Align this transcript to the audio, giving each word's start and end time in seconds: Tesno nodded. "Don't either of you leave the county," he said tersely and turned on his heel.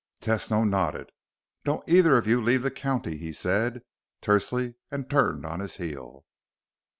Tesno 0.19 0.67
nodded. 0.67 1.11
"Don't 1.63 1.87
either 1.87 2.17
of 2.17 2.25
you 2.25 2.41
leave 2.41 2.63
the 2.63 2.71
county," 2.71 3.17
he 3.17 3.31
said 3.31 3.83
tersely 4.19 4.73
and 4.89 5.07
turned 5.07 5.45
on 5.45 5.59
his 5.59 5.77
heel. 5.77 6.25